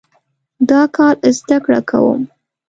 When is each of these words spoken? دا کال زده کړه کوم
دا 0.69 0.81
کال 0.95 1.15
زده 1.37 1.57
کړه 1.65 1.79
کوم 1.89 2.21